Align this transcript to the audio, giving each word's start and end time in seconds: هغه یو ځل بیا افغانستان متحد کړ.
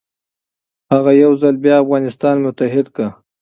هغه 0.93 1.11
یو 1.23 1.31
ځل 1.41 1.55
بیا 1.63 1.75
افغانستان 1.83 2.35
متحد 2.45 2.87
کړ. 2.95 3.07